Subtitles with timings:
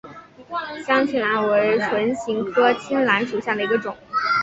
[0.83, 3.95] 香青兰为唇形科青兰属下的一个种。